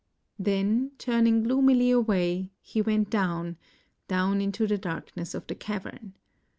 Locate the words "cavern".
5.53-6.15